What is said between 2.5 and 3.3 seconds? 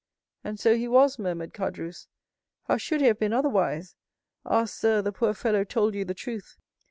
"How should he have